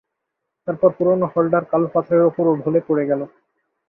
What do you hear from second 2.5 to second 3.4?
ও ঢলে পড়ে গেল।